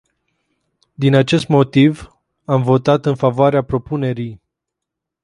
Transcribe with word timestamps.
Din 0.93 1.15
acest 1.15 1.47
motiv, 1.47 2.11
am 2.45 2.63
votat 2.63 3.05
în 3.05 3.15
favoarea 3.15 3.63
propunerii. 3.63 4.41